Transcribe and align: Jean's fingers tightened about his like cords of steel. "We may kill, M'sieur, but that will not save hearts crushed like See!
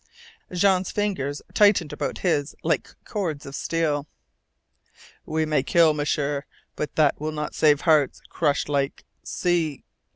Jean's 0.51 0.89
fingers 0.89 1.43
tightened 1.53 1.93
about 1.93 2.17
his 2.25 2.55
like 2.63 2.95
cords 3.05 3.45
of 3.45 3.53
steel. 3.53 4.07
"We 5.27 5.45
may 5.45 5.61
kill, 5.61 5.93
M'sieur, 5.93 6.45
but 6.75 6.95
that 6.95 7.21
will 7.21 7.31
not 7.31 7.53
save 7.53 7.81
hearts 7.81 8.19
crushed 8.27 8.67
like 8.67 9.05
See! 9.21 9.83